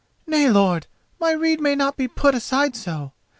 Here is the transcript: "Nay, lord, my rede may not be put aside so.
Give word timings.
"Nay, 0.25 0.49
lord, 0.49 0.87
my 1.19 1.31
rede 1.31 1.61
may 1.61 1.75
not 1.75 1.95
be 1.95 2.07
put 2.07 2.33
aside 2.33 2.75
so. 2.75 3.13